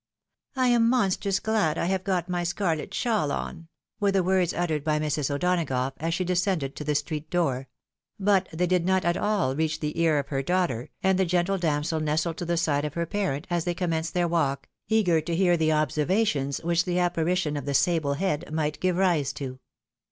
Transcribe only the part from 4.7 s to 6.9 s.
by Mrs. O'Donagough, as she descended to